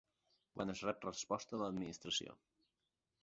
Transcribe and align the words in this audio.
Quan 0.55 0.73
es 0.73 0.79
rep 0.85 1.03
la 1.09 1.13
resposta 1.15 1.55
de 1.59 1.63
l'Administració. 1.65 2.37